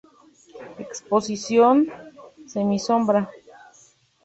Exposición 0.85 1.75
semisombra. 2.53 3.21